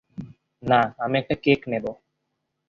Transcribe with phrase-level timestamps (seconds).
[0.63, 1.91] না, আমি একটা কেক নেবো!